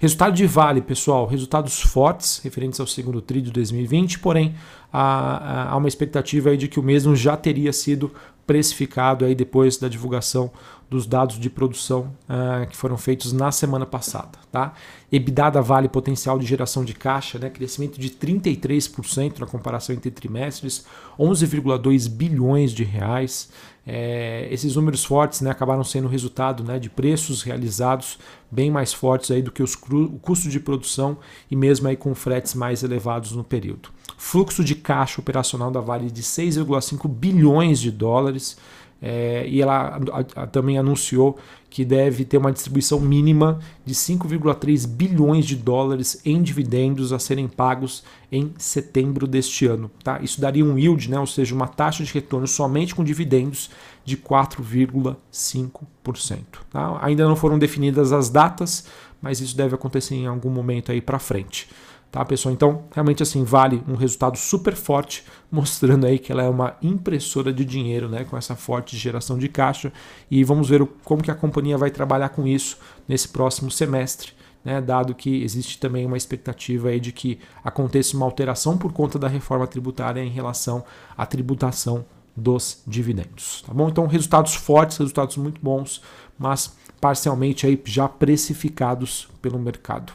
Resultado 0.00 0.34
de 0.34 0.46
Vale, 0.46 0.80
pessoal, 0.80 1.26
resultados 1.26 1.80
fortes 1.80 2.40
referentes 2.42 2.80
ao 2.80 2.86
segundo 2.86 3.20
TRI 3.20 3.40
de 3.40 3.50
2020, 3.52 4.18
porém 4.18 4.54
há, 4.92 5.70
há 5.70 5.76
uma 5.76 5.86
expectativa 5.86 6.50
aí 6.50 6.56
de 6.56 6.66
que 6.66 6.80
o 6.80 6.82
mesmo 6.82 7.14
já 7.14 7.36
teria 7.36 7.72
sido 7.72 8.10
precificado 8.46 9.24
aí 9.24 9.34
depois 9.34 9.76
da 9.76 9.88
divulgação 9.88 10.50
dos 10.90 11.06
dados 11.06 11.38
de 11.38 11.48
produção 11.48 12.12
uh, 12.28 12.66
que 12.66 12.76
foram 12.76 12.98
feitos 12.98 13.32
na 13.32 13.52
semana 13.52 13.86
passada. 13.86 14.40
Tá? 14.50 14.74
EBITDA 15.10 15.50
da 15.50 15.60
Vale 15.60 15.88
potencial 15.88 16.36
de 16.36 16.44
geração 16.44 16.84
de 16.84 16.92
caixa, 16.92 17.38
né? 17.38 17.48
crescimento 17.48 17.98
de 17.98 18.10
33% 18.10 19.38
na 19.38 19.46
comparação 19.46 19.94
entre 19.94 20.10
trimestres, 20.10 20.84
11,2 21.16 22.10
bilhões 22.10 22.72
de 22.72 22.82
reais. 22.82 23.50
É, 23.86 24.48
esses 24.50 24.74
números 24.74 25.04
fortes 25.04 25.40
né, 25.40 25.50
acabaram 25.50 25.82
sendo 25.82 26.06
resultado 26.06 26.62
né, 26.62 26.78
de 26.78 26.90
preços 26.90 27.42
realizados 27.42 28.18
bem 28.50 28.70
mais 28.70 28.92
fortes 28.92 29.30
aí 29.30 29.40
do 29.40 29.50
que 29.50 29.62
os 29.62 29.74
o 29.74 30.18
custo 30.20 30.48
de 30.48 30.60
produção 30.60 31.16
e 31.50 31.56
mesmo 31.56 31.88
aí 31.88 31.96
com 31.96 32.14
fretes 32.14 32.54
mais 32.54 32.82
elevados 32.82 33.32
no 33.32 33.42
período. 33.42 33.88
Fluxo 34.18 34.62
de 34.62 34.74
caixa 34.74 35.20
operacional 35.20 35.70
da 35.70 35.80
Vale 35.80 36.10
de 36.10 36.22
6,5 36.22 37.08
bilhões 37.08 37.80
de 37.80 37.90
dólares. 37.90 38.58
É, 39.02 39.46
e 39.48 39.62
ela 39.62 39.98
a, 40.12 40.42
a, 40.42 40.46
também 40.46 40.76
anunciou 40.76 41.38
que 41.70 41.84
deve 41.84 42.24
ter 42.24 42.36
uma 42.36 42.52
distribuição 42.52 43.00
mínima 43.00 43.60
de 43.84 43.94
5,3 43.94 44.86
bilhões 44.86 45.46
de 45.46 45.56
dólares 45.56 46.20
em 46.24 46.42
dividendos 46.42 47.12
a 47.12 47.18
serem 47.18 47.48
pagos 47.48 48.02
em 48.30 48.52
setembro 48.58 49.26
deste 49.26 49.66
ano. 49.66 49.90
Tá? 50.02 50.20
Isso 50.20 50.40
daria 50.40 50.64
um 50.64 50.76
yield, 50.76 51.10
né, 51.10 51.18
ou 51.18 51.26
seja, 51.26 51.54
uma 51.54 51.68
taxa 51.68 52.04
de 52.04 52.12
retorno 52.12 52.46
somente 52.46 52.94
com 52.94 53.04
dividendos 53.04 53.70
de 54.04 54.16
4,5%. 54.16 56.38
Tá? 56.70 56.98
Ainda 57.00 57.26
não 57.26 57.36
foram 57.36 57.58
definidas 57.58 58.12
as 58.12 58.28
datas, 58.28 58.86
mas 59.22 59.40
isso 59.40 59.56
deve 59.56 59.74
acontecer 59.74 60.16
em 60.16 60.26
algum 60.26 60.50
momento 60.50 60.90
aí 60.90 61.00
para 61.00 61.18
frente. 61.18 61.68
Tá, 62.10 62.24
pessoal? 62.24 62.52
Então, 62.52 62.84
realmente 62.92 63.22
assim, 63.22 63.44
vale 63.44 63.84
um 63.86 63.94
resultado 63.94 64.36
super 64.36 64.74
forte, 64.74 65.24
mostrando 65.50 66.06
aí 66.06 66.18
que 66.18 66.32
ela 66.32 66.42
é 66.42 66.48
uma 66.48 66.76
impressora 66.82 67.52
de 67.52 67.64
dinheiro, 67.64 68.08
né, 68.08 68.24
com 68.24 68.36
essa 68.36 68.56
forte 68.56 68.96
geração 68.96 69.38
de 69.38 69.48
caixa. 69.48 69.92
E 70.28 70.42
vamos 70.42 70.68
ver 70.68 70.84
como 71.04 71.22
que 71.22 71.30
a 71.30 71.34
companhia 71.34 71.78
vai 71.78 71.90
trabalhar 71.90 72.30
com 72.30 72.46
isso 72.46 72.78
nesse 73.06 73.28
próximo 73.28 73.70
semestre. 73.70 74.32
Né, 74.62 74.78
dado 74.78 75.14
que 75.14 75.42
existe 75.42 75.78
também 75.78 76.04
uma 76.04 76.18
expectativa 76.18 76.90
aí 76.90 77.00
de 77.00 77.12
que 77.12 77.38
aconteça 77.64 78.14
uma 78.14 78.26
alteração 78.26 78.76
por 78.76 78.92
conta 78.92 79.18
da 79.18 79.26
reforma 79.26 79.66
tributária 79.66 80.22
em 80.22 80.28
relação 80.28 80.84
à 81.16 81.24
tributação 81.24 82.04
dos 82.36 82.82
dividendos. 82.86 83.62
Tá 83.66 83.72
bom? 83.72 83.88
Então, 83.88 84.06
resultados 84.06 84.54
fortes, 84.54 84.98
resultados 84.98 85.38
muito 85.38 85.60
bons, 85.62 86.02
mas 86.38 86.76
parcialmente 87.00 87.66
aí 87.66 87.80
já 87.86 88.06
precificados 88.06 89.28
pelo 89.40 89.58
mercado. 89.58 90.12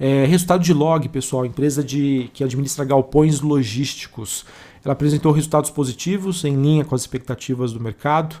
É, 0.00 0.24
resultado 0.26 0.62
de 0.62 0.72
log, 0.72 1.08
pessoal, 1.08 1.44
empresa 1.44 1.82
de, 1.82 2.30
que 2.32 2.44
administra 2.44 2.84
galpões 2.84 3.40
logísticos. 3.40 4.44
Ela 4.84 4.92
apresentou 4.92 5.32
resultados 5.32 5.70
positivos, 5.70 6.44
em 6.44 6.54
linha 6.54 6.84
com 6.84 6.94
as 6.94 7.00
expectativas 7.00 7.72
do 7.72 7.80
mercado 7.80 8.36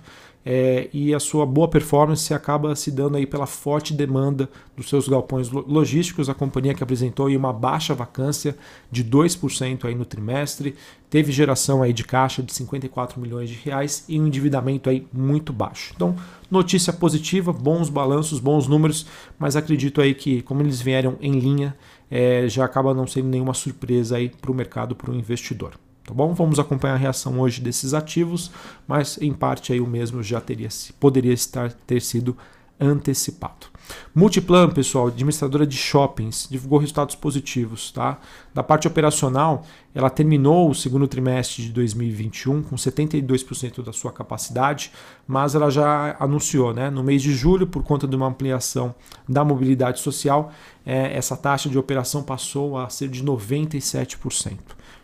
é, 0.50 0.88
e 0.94 1.14
a 1.14 1.20
sua 1.20 1.44
boa 1.44 1.68
performance 1.68 2.32
acaba 2.32 2.74
se 2.74 2.90
dando 2.90 3.18
aí 3.18 3.26
pela 3.26 3.46
forte 3.46 3.92
demanda 3.92 4.48
dos 4.74 4.88
seus 4.88 5.06
galpões 5.06 5.50
logísticos. 5.50 6.30
A 6.30 6.34
companhia 6.34 6.72
que 6.72 6.82
apresentou 6.82 7.26
aí 7.26 7.36
uma 7.36 7.52
baixa 7.52 7.94
vacância 7.94 8.56
de 8.90 9.04
2% 9.04 9.84
aí 9.84 9.94
no 9.94 10.06
trimestre, 10.06 10.74
teve 11.10 11.32
geração 11.32 11.82
aí 11.82 11.92
de 11.92 12.02
caixa 12.02 12.42
de 12.42 12.50
54 12.54 13.20
milhões 13.20 13.50
de 13.50 13.56
reais 13.56 14.06
e 14.08 14.18
um 14.18 14.26
endividamento 14.26 14.88
aí 14.88 15.06
muito 15.12 15.52
baixo. 15.52 15.92
Então, 15.94 16.16
notícia 16.50 16.94
positiva, 16.94 17.52
bons 17.52 17.90
balanços, 17.90 18.40
bons 18.40 18.66
números, 18.66 19.04
mas 19.38 19.54
acredito 19.54 20.00
aí 20.00 20.14
que 20.14 20.40
como 20.40 20.62
eles 20.62 20.80
vieram 20.80 21.18
em 21.20 21.38
linha, 21.38 21.76
é, 22.10 22.48
já 22.48 22.64
acaba 22.64 22.94
não 22.94 23.06
sendo 23.06 23.28
nenhuma 23.28 23.52
surpresa 23.52 24.16
aí 24.16 24.30
para 24.30 24.50
o 24.50 24.54
mercado, 24.54 24.96
para 24.96 25.10
o 25.10 25.14
investidor. 25.14 25.74
Tá 26.08 26.14
bom? 26.14 26.32
Vamos 26.32 26.58
acompanhar 26.58 26.94
a 26.94 26.96
reação 26.96 27.38
hoje 27.38 27.60
desses 27.60 27.92
ativos, 27.92 28.50
mas 28.86 29.18
em 29.20 29.34
parte 29.34 29.74
aí 29.74 29.80
o 29.80 29.86
mesmo 29.86 30.22
já 30.22 30.40
teria, 30.40 30.70
poderia 30.98 31.34
estar, 31.34 31.70
ter 31.86 32.00
sido 32.00 32.34
antecipado. 32.80 33.66
Multiplan, 34.14 34.70
pessoal, 34.70 35.08
administradora 35.08 35.66
de 35.66 35.76
shoppings, 35.76 36.48
divulgou 36.50 36.78
resultados 36.78 37.14
positivos. 37.14 37.90
Tá? 37.92 38.18
Da 38.54 38.62
parte 38.62 38.88
operacional, 38.88 39.66
ela 39.94 40.08
terminou 40.08 40.70
o 40.70 40.74
segundo 40.74 41.06
trimestre 41.06 41.64
de 41.64 41.72
2021 41.72 42.62
com 42.62 42.76
72% 42.76 43.84
da 43.84 43.92
sua 43.92 44.10
capacidade, 44.10 44.90
mas 45.26 45.54
ela 45.54 45.70
já 45.70 46.16
anunciou, 46.18 46.72
né, 46.72 46.88
no 46.88 47.04
mês 47.04 47.20
de 47.20 47.34
julho, 47.34 47.66
por 47.66 47.82
conta 47.82 48.08
de 48.08 48.16
uma 48.16 48.28
ampliação 48.28 48.94
da 49.28 49.44
mobilidade 49.44 50.00
social, 50.00 50.52
é, 50.86 51.14
essa 51.14 51.36
taxa 51.36 51.68
de 51.68 51.76
operação 51.76 52.22
passou 52.22 52.78
a 52.78 52.88
ser 52.88 53.10
de 53.10 53.22
97%. 53.22 54.56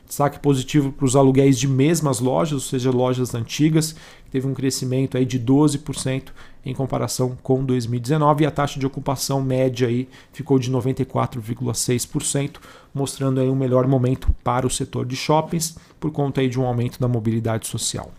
Destaque 0.07 0.39
positivo 0.39 0.93
para 0.93 1.05
os 1.05 1.17
aluguéis 1.17 1.59
de 1.59 1.67
mesmas 1.67 2.21
lojas, 2.21 2.53
ou 2.53 2.61
seja, 2.61 2.91
lojas 2.91 3.35
antigas, 3.35 3.93
que 4.25 4.31
teve 4.31 4.47
um 4.47 4.55
crescimento 4.55 5.17
aí 5.17 5.25
de 5.25 5.41
12% 5.41 6.25
em 6.65 6.75
comparação 6.75 7.37
com 7.43 7.65
2019 7.65 8.45
e 8.45 8.47
a 8.47 8.51
taxa 8.51 8.81
de 8.81 8.87
ocupação 8.87 9.43
média 9.43 9.89
aí 9.89 10.09
ficou 10.33 10.59
de 10.59 10.71
94,6%, 10.71 12.57
mostrando 12.95 13.41
aí 13.41 13.49
um 13.49 13.55
melhor 13.55 13.87
momento 13.87 14.35
para 14.43 14.67
o 14.67 14.71
setor 14.71 15.05
de 15.05 15.17
shoppings 15.17 15.77
por 16.01 16.11
conta 16.11 16.41
aí 16.41 16.49
de 16.49 16.59
um 16.59 16.67
aumento 16.67 16.99
da 16.99 17.09
mobilidade 17.09 17.67
social. 17.67 18.11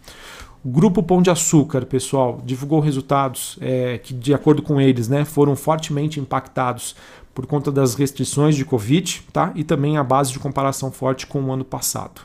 O 0.63 0.69
Grupo 0.69 1.03
Pão 1.03 1.21
de 1.21 1.29
Açúcar, 1.29 1.85
pessoal, 1.85 2.41
divulgou 2.43 2.79
resultados 2.79 3.55
é, 3.61 3.99
que, 3.99 4.15
de 4.15 4.33
acordo 4.33 4.63
com 4.63 4.81
eles, 4.81 5.07
né, 5.07 5.23
foram 5.23 5.55
fortemente 5.55 6.19
impactados 6.19 6.95
por 7.35 7.45
conta 7.45 7.69
das 7.69 7.95
restrições 7.95 8.55
de 8.55 8.63
Covid, 8.63 9.23
tá? 9.33 9.51
E 9.55 9.63
também 9.63 9.97
a 9.97 10.03
base 10.03 10.31
de 10.31 10.39
comparação 10.39 10.89
forte 10.89 11.27
com 11.27 11.43
o 11.43 11.51
ano 11.51 11.65
passado. 11.65 12.21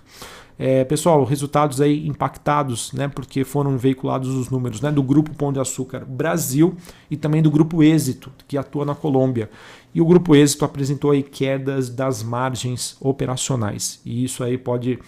É, 0.57 0.85
pessoal, 0.85 1.25
resultados 1.25 1.81
aí 1.81 2.07
impactados, 2.07 2.93
né? 2.93 3.09
Porque 3.09 3.43
foram 3.43 3.77
veiculados 3.77 4.29
os 4.29 4.49
números 4.51 4.81
né, 4.81 4.93
do 4.93 5.03
Grupo 5.03 5.35
Pão 5.35 5.53
de 5.53 5.59
Açúcar 5.59 6.05
Brasil 6.05 6.77
e 7.11 7.17
também 7.17 7.43
do 7.43 7.51
Grupo 7.51 7.83
Êxito, 7.83 8.31
que 8.47 8.57
atua 8.57 8.85
na 8.85 8.95
Colômbia. 8.95 9.51
E 9.93 10.01
o 10.01 10.05
Grupo 10.05 10.37
Êxito 10.37 10.65
apresentou 10.65 11.11
aí 11.11 11.23
quedas 11.23 11.91
das 11.91 12.23
margens 12.23 12.97
operacionais. 13.01 14.01
E 14.05 14.23
isso 14.23 14.45
aí 14.45 14.57
pode 14.57 14.99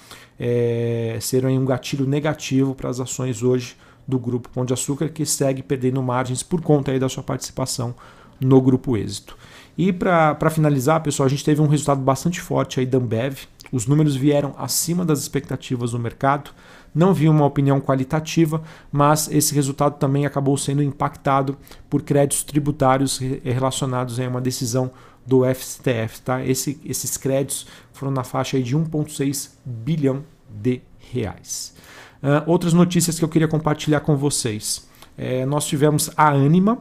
é, 0.41 1.19
ser 1.21 1.45
um 1.45 1.65
gatilho 1.65 2.07
negativo 2.07 2.75
para 2.75 2.91
as 2.91 2.99
ações 2.99 3.43
hoje 3.43 3.77
do 4.09 4.19
Grupo 4.19 4.49
Pão 4.49 4.65
de 4.65 4.73
Açúcar, 4.73 5.11
que 5.11 5.25
segue 5.25 5.63
perdendo 5.63 6.03
margens 6.03 6.43
por 6.43 6.61
conta 6.61 6.91
aí 6.91 6.99
da 6.99 7.09
sua 7.09 7.23
participação 7.23 7.95
no 8.41 8.61
Grupo 8.61 8.97
Êxito. 8.97 9.37
E 9.77 9.93
para 9.93 10.51
finalizar, 10.51 11.03
pessoal, 11.03 11.27
a 11.27 11.31
gente 11.31 11.45
teve 11.45 11.61
um 11.61 11.67
resultado 11.67 12.01
bastante 12.01 12.41
forte 12.41 12.81
aí 12.81 12.87
da 12.87 12.99
Ambev. 12.99 13.39
Os 13.73 13.87
números 13.87 14.15
vieram 14.15 14.55
acima 14.59 15.05
das 15.05 15.21
expectativas 15.21 15.93
do 15.93 15.99
mercado. 15.99 16.51
Não 16.95 17.15
vi 17.15 17.27
uma 17.27 17.47
opinião 17.47 17.81
qualitativa, 17.81 18.63
mas 18.91 19.31
esse 19.31 19.55
resultado 19.55 19.97
também 19.99 20.27
acabou 20.27 20.57
sendo 20.59 20.83
impactado 20.83 21.57
por 21.89 22.03
créditos 22.03 22.43
tributários 22.43 23.19
relacionados 23.43 24.21
a 24.21 24.29
uma 24.29 24.43
decisão 24.43 24.91
do 25.27 25.43
FSTF. 25.43 26.21
Tá? 26.21 26.45
Esse, 26.45 26.79
esses 26.85 27.17
créditos 27.17 27.67
foram 27.95 28.13
na 28.13 28.25
faixa 28.25 28.61
de 28.61 28.77
1,6 28.77 29.53
bilhão 29.65 30.23
de 30.51 30.83
reais. 31.13 31.75
Uh, 32.23 32.45
outras 32.47 32.75
notícias 32.75 33.19
que 33.19 33.25
eu 33.25 33.29
queria 33.29 33.49
compartilhar 33.49 34.01
com 34.01 34.17
vocês. 34.17 34.87
É, 35.17 35.45
nós 35.45 35.67
tivemos 35.67 36.11
a 36.17 36.29
Anima, 36.29 36.79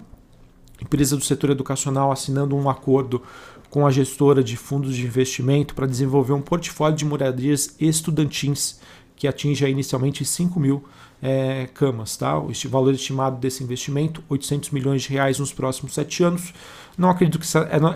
empresa 0.81 1.15
do 1.15 1.23
setor 1.23 1.51
educacional 1.51 2.11
assinando 2.11 2.55
um 2.55 2.69
acordo 2.69 3.21
com 3.69 3.87
a 3.87 3.91
gestora 3.91 4.43
de 4.43 4.57
fundos 4.57 4.95
de 4.95 5.05
investimento 5.05 5.73
para 5.73 5.87
desenvolver 5.87 6.33
um 6.33 6.41
portfólio 6.41 6.97
de 6.97 7.05
moradias 7.05 7.75
estudantis 7.79 8.79
que 9.15 9.27
atinge 9.27 9.67
inicialmente 9.67 10.25
5 10.25 10.59
mil 10.59 10.83
é, 11.21 11.67
camas. 11.73 12.17
Tá? 12.17 12.37
O 12.37 12.51
valor 12.69 12.93
estimado 12.93 13.37
desse 13.37 13.63
investimento, 13.63 14.23
800 14.29 14.71
milhões 14.71 15.03
de 15.03 15.09
reais 15.09 15.39
nos 15.39 15.53
próximos 15.53 15.93
sete 15.93 16.23
anos. 16.23 16.53
Não 16.97 17.09
acredito 17.09 17.39
que 17.39 17.47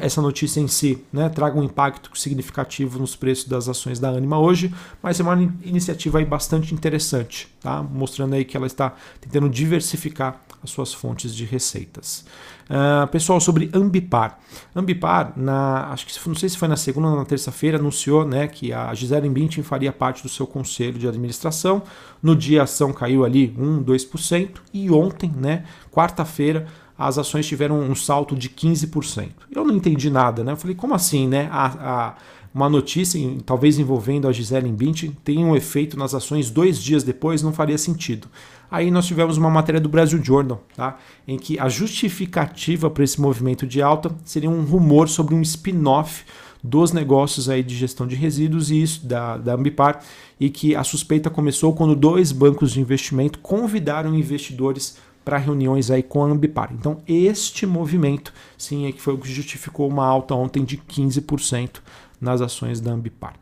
essa 0.01 0.21
notícia 0.21 0.59
em 0.59 0.67
si 0.67 1.03
né, 1.11 1.27
traga 1.27 1.59
um 1.59 1.63
impacto 1.63 2.17
significativo 2.17 2.97
nos 2.97 3.15
preços 3.15 3.45
das 3.45 3.67
ações 3.67 3.99
da 3.99 4.09
Anima 4.09 4.39
hoje, 4.39 4.73
mas 5.03 5.19
é 5.19 5.23
uma 5.23 5.35
iniciativa 5.63 6.19
aí 6.19 6.25
bastante 6.25 6.73
interessante, 6.73 7.47
tá? 7.61 7.83
mostrando 7.83 8.35
aí 8.35 8.45
que 8.45 8.55
ela 8.55 8.65
está 8.65 8.95
tentando 9.19 9.49
diversificar 9.49 10.41
as 10.63 10.71
suas 10.71 10.93
fontes 10.93 11.35
de 11.35 11.45
receitas. 11.45 12.25
Uh, 12.65 13.05
pessoal, 13.07 13.39
sobre 13.39 13.69
Ambipar. 13.73 14.39
Ambipar, 14.75 15.33
na, 15.35 15.91
acho 15.91 16.07
que 16.07 16.27
não 16.27 16.35
sei 16.35 16.49
se 16.49 16.57
foi 16.57 16.67
na 16.67 16.75
segunda 16.75 17.09
ou 17.09 17.15
na 17.15 17.25
terça-feira, 17.25 17.77
anunciou 17.77 18.25
né, 18.25 18.47
que 18.47 18.73
a 18.73 18.91
Gisele 18.95 19.29
Bündchen 19.29 19.63
faria 19.63 19.91
parte 19.91 20.23
do 20.23 20.29
seu 20.29 20.47
conselho 20.47 20.97
de 20.97 21.07
administração. 21.07 21.83
No 22.23 22.35
dia 22.35 22.61
a 22.61 22.63
ação 22.63 22.91
caiu 22.91 23.14
ali 23.23 23.55
1, 23.57 23.83
2%. 23.83 24.49
E 24.73 24.91
ontem, 24.91 25.31
né, 25.35 25.63
quarta-feira, 25.91 26.67
as 26.97 27.17
ações 27.17 27.45
tiveram 27.45 27.79
um 27.79 27.95
salto 27.95 28.35
de 28.35 28.49
15%. 28.49 29.29
Eu 29.51 29.65
não 29.65 29.75
entendi 29.75 30.09
nada, 30.09 30.43
né? 30.43 30.53
Eu 30.53 30.57
falei, 30.57 30.75
como 30.75 30.93
assim, 30.93 31.27
né? 31.27 31.49
A, 31.51 31.65
a, 31.65 32.15
uma 32.53 32.69
notícia, 32.69 33.19
talvez 33.45 33.77
envolvendo 33.77 34.29
a 34.29 34.31
Gisele 34.31 34.71
Bündchen, 34.71 35.11
tem 35.25 35.43
um 35.43 35.57
efeito 35.57 35.99
nas 35.99 36.13
ações 36.13 36.49
dois 36.49 36.81
dias 36.81 37.03
depois, 37.03 37.41
não 37.41 37.51
faria 37.51 37.77
sentido. 37.77 38.29
Aí 38.71 38.89
nós 38.89 39.05
tivemos 39.05 39.37
uma 39.37 39.49
matéria 39.49 39.79
do 39.79 39.89
Brasil 39.89 40.23
Journal, 40.23 40.63
tá? 40.73 40.97
em 41.27 41.37
que 41.37 41.59
a 41.59 41.67
justificativa 41.67 42.89
para 42.89 43.03
esse 43.03 43.19
movimento 43.19 43.67
de 43.67 43.81
alta 43.81 44.09
seria 44.23 44.49
um 44.49 44.63
rumor 44.63 45.09
sobre 45.09 45.35
um 45.35 45.41
spin-off 45.41 46.23
dos 46.65 46.91
negócios 46.91 47.47
aí 47.47 47.63
de 47.63 47.75
gestão 47.75 48.07
de 48.07 48.15
resíduos 48.15 48.71
e 48.71 48.81
isso 48.81 49.05
da, 49.05 49.37
da 49.37 49.53
Ambipar 49.53 50.01
e 50.39 50.49
que 50.49 50.75
a 50.75 50.83
suspeita 50.83 51.29
começou 51.29 51.73
quando 51.73 51.95
dois 51.95 52.31
bancos 52.31 52.73
de 52.73 52.81
investimento 52.81 53.39
convidaram 53.39 54.15
investidores 54.15 54.97
para 55.23 55.37
reuniões 55.37 55.89
aí 55.89 56.03
com 56.03 56.23
a 56.23 56.27
Ambipar. 56.27 56.71
Então, 56.71 57.01
este 57.07 57.65
movimento, 57.65 58.33
sim, 58.57 58.85
é 58.85 58.91
que 58.91 59.01
foi 59.01 59.15
o 59.15 59.17
que 59.17 59.31
justificou 59.31 59.87
uma 59.87 60.05
alta 60.05 60.35
ontem 60.35 60.63
de 60.63 60.77
15% 60.77 61.81
nas 62.21 62.41
ações 62.41 62.79
da 62.79 62.91
Ambipar. 62.91 63.33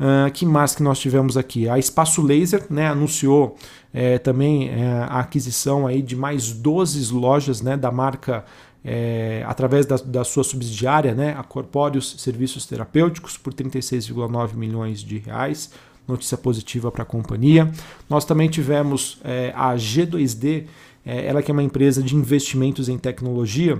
Uh, 0.00 0.30
que 0.32 0.44
mais 0.44 0.74
que 0.74 0.82
nós 0.82 0.98
tivemos 0.98 1.36
aqui? 1.36 1.68
A 1.68 1.78
Espaço 1.78 2.22
Laser 2.22 2.66
né, 2.68 2.88
anunciou 2.88 3.56
é, 3.94 4.18
também 4.18 4.68
é, 4.68 5.06
a 5.08 5.20
aquisição 5.20 5.86
aí 5.86 6.02
de 6.02 6.16
mais 6.16 6.50
12 6.50 7.12
lojas 7.12 7.60
né, 7.60 7.76
da 7.76 7.92
marca 7.92 8.44
é, 8.84 9.44
através 9.46 9.86
da, 9.86 9.96
da, 9.96 10.24
sua 10.24 10.44
subsidiária, 10.44 11.14
né, 11.14 11.34
a 11.38 11.42
Corpóreos 11.42 12.16
Serviços 12.18 12.66
Terapêuticos, 12.66 13.36
por 13.36 13.54
36,9 13.54 14.54
milhões 14.54 15.00
de 15.00 15.18
reais. 15.18 15.70
Notícia 16.06 16.36
positiva 16.36 16.90
para 16.90 17.04
a 17.04 17.06
companhia. 17.06 17.70
Nós 18.10 18.24
também 18.24 18.48
tivemos 18.48 19.20
é, 19.22 19.52
a 19.54 19.74
G2D, 19.74 20.64
é, 21.06 21.26
ela 21.26 21.42
que 21.42 21.50
é 21.50 21.54
uma 21.54 21.62
empresa 21.62 22.02
de 22.02 22.16
investimentos 22.16 22.88
em 22.88 22.98
tecnologia, 22.98 23.78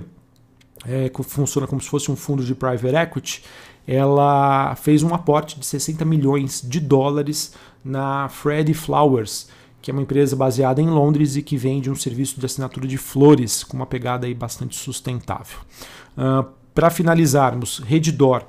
é, 0.85 1.09
que 1.09 1.21
funciona 1.23 1.67
como 1.67 1.81
se 1.81 1.89
fosse 1.89 2.09
um 2.09 2.15
fundo 2.15 2.43
de 2.43 2.55
private 2.55 2.95
equity 2.95 3.43
ela 3.87 4.75
fez 4.75 5.03
um 5.03 5.13
aporte 5.13 5.59
de 5.59 5.65
60 5.65 6.05
milhões 6.05 6.61
de 6.65 6.79
dólares 6.79 7.53
na 7.83 8.29
Freddy 8.29 8.73
Flowers, 8.73 9.49
que 9.83 9.91
é 9.91 9.93
uma 9.93 10.01
empresa 10.01 10.35
baseada 10.35 10.81
em 10.81 10.89
Londres 10.89 11.35
e 11.35 11.43
que 11.43 11.55
vende 11.55 11.91
um 11.91 11.95
serviço 11.95 12.39
de 12.39 12.45
assinatura 12.47 12.87
de 12.87 12.97
flores 12.97 13.63
com 13.63 13.77
uma 13.77 13.85
pegada 13.85 14.25
aí 14.25 14.33
bastante 14.33 14.75
sustentável. 14.75 15.59
Uh, 16.17 16.43
Para 16.73 16.89
finalizarmos, 16.89 17.77
Redditor 17.79 18.43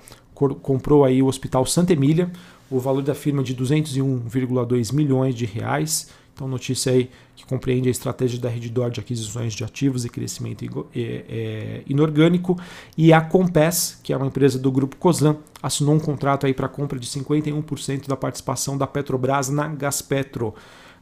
comprou 0.63 1.05
aí 1.05 1.21
o 1.21 1.27
Hospital 1.27 1.67
Santa 1.67 1.93
Emília, 1.93 2.33
o 2.71 2.81
valor 2.81 3.03
da 3.03 3.15
firma 3.15 3.43
de 3.43 3.55
201,2 3.55 4.95
milhões 4.95 5.35
de 5.35 5.45
reais 5.45 6.09
então, 6.35 6.49
notícia 6.49 6.91
aí 6.91 7.09
que 7.37 7.47
compreende 7.47 7.87
a 7.87 7.91
estratégia 7.93 8.41
da 8.41 8.49
Reddor 8.49 8.91
de 8.91 8.99
aquisições 8.99 9.55
de 9.55 9.63
ativos 9.63 10.05
e 10.05 10.09
crescimento 10.09 10.87
é, 10.95 11.83
inorgânico. 11.87 12.59
E 12.99 13.13
a 13.13 13.21
Compass, 13.21 14.01
que 14.03 14.13
é 14.13 14.17
uma 14.17 14.27
empresa 14.27 14.59
do 14.59 14.71
grupo 14.73 14.97
Cosan, 14.97 15.37
assinou 15.63 15.95
um 15.95 16.01
contrato 16.01 16.45
aí 16.45 16.53
para 16.53 16.69
compra 16.69 16.99
de 16.99 17.07
51% 17.07 18.09
da 18.09 18.17
participação 18.17 18.77
da 18.77 18.87
Petrobras 18.87 19.49
na 19.49 19.69
Gaspetro. 19.69 20.55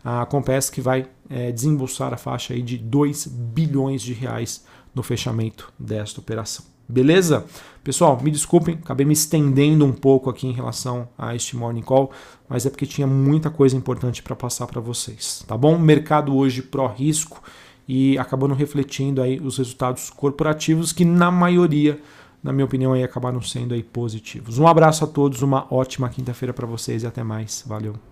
A 0.04 0.26
Compass 0.26 0.68
que 0.70 0.80
vai 0.80 1.06
é, 1.30 1.52
desembolsar 1.52 2.12
a 2.12 2.16
faixa 2.16 2.54
aí 2.54 2.62
de 2.62 2.76
2 2.76 3.26
bilhões 3.26 4.02
de 4.02 4.12
reais 4.12 4.64
no 4.94 5.02
fechamento 5.02 5.72
desta 5.78 6.20
operação. 6.20 6.64
Beleza? 6.88 7.46
Pessoal, 7.82 8.20
me 8.22 8.30
desculpem, 8.30 8.78
acabei 8.82 9.06
me 9.06 9.14
estendendo 9.14 9.84
um 9.84 9.92
pouco 9.92 10.28
aqui 10.28 10.46
em 10.46 10.52
relação 10.52 11.08
a 11.16 11.34
este 11.34 11.56
morning 11.56 11.80
call, 11.80 12.10
mas 12.48 12.66
é 12.66 12.70
porque 12.70 12.84
tinha 12.84 13.06
muita 13.06 13.48
coisa 13.48 13.76
importante 13.76 14.22
para 14.22 14.36
passar 14.36 14.66
para 14.66 14.80
vocês, 14.80 15.42
tá 15.46 15.56
bom? 15.56 15.78
Mercado 15.78 16.36
hoje 16.36 16.60
pró-risco 16.60 17.42
e 17.88 18.18
acabando 18.18 18.54
refletindo 18.54 19.22
aí 19.22 19.40
os 19.40 19.58
resultados 19.58 20.10
corporativos 20.10 20.92
que 20.92 21.04
na 21.04 21.30
maioria, 21.30 22.00
na 22.42 22.52
minha 22.52 22.64
opinião, 22.64 22.92
aí 22.92 23.02
acabaram 23.02 23.40
sendo 23.40 23.74
aí 23.74 23.82
positivos. 23.82 24.58
Um 24.58 24.66
abraço 24.66 25.04
a 25.04 25.06
todos, 25.06 25.42
uma 25.42 25.66
ótima 25.72 26.08
quinta-feira 26.08 26.52
para 26.52 26.66
vocês 26.66 27.02
e 27.02 27.06
até 27.06 27.22
mais. 27.22 27.64
Valeu. 27.66 28.11